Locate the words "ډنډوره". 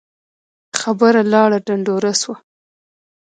1.65-2.11